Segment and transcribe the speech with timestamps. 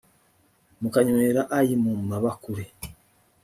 [0.81, 2.65] mukanywera ayi mu mabakure